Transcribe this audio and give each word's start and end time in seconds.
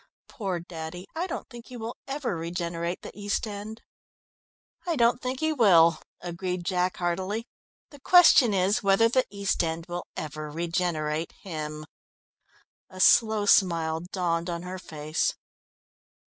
Poor 0.27 0.59
daddy, 0.59 1.05
I 1.15 1.27
don't 1.27 1.47
think 1.47 1.67
he 1.67 1.77
will 1.77 1.95
ever 2.07 2.35
regenerate 2.35 3.03
the 3.03 3.11
East 3.15 3.45
End." 3.45 3.83
"I 4.87 4.95
don't 4.95 5.21
think 5.21 5.41
he 5.41 5.53
will," 5.53 6.01
agreed 6.21 6.65
Jack 6.65 6.97
heartily. 6.97 7.45
"The 7.91 7.99
question 7.99 8.51
is, 8.51 8.81
whether 8.81 9.07
the 9.07 9.27
East 9.29 9.63
End 9.63 9.85
will 9.87 10.07
ever 10.17 10.49
regenerate 10.49 11.33
him." 11.43 11.85
A 12.89 12.99
slow 12.99 13.45
smile 13.45 13.99
dawned 14.11 14.49
on 14.49 14.63
her 14.63 14.79
face. 14.79 15.35